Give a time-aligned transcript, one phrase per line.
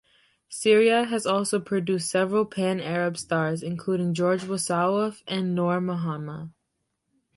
[0.49, 6.49] Syria has also produced several pan-Arab stars, including George Wassouf and Nour Mahana.